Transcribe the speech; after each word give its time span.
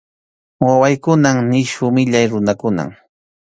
Wawaykunan 0.65 1.37
nisyu 1.49 1.85
millay 1.97 2.25
runakunam. 2.31 2.89